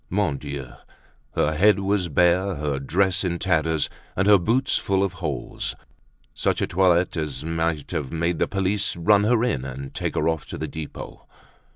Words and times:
Mon 0.09 0.35
Dieu! 0.37 0.67
her 1.35 1.53
head 1.53 1.77
was 1.77 2.09
bare, 2.09 2.55
her 2.55 2.79
dress 2.79 3.23
in 3.23 3.37
tatters, 3.37 3.87
and 4.15 4.27
her 4.27 4.39
boots 4.39 4.79
full 4.79 5.03
of 5.03 5.13
holes—such 5.21 6.59
a 6.59 6.65
toilet 6.65 7.15
as 7.15 7.45
might 7.45 7.91
have 7.91 8.11
led 8.11 8.39
the 8.39 8.47
police 8.47 8.93
to 8.93 8.99
run 8.99 9.25
her 9.25 9.43
in, 9.43 9.63
and 9.63 9.93
take 9.93 10.15
her 10.15 10.27
off 10.27 10.47
to 10.47 10.57
the 10.57 10.67
Depot. 10.67 11.27